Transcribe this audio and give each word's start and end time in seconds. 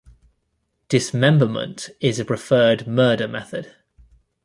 Dismemberment 0.89 1.91
is 1.99 2.19
a 2.19 2.25
preferred 2.25 2.87
murder 2.87 3.27
method. 3.27 3.71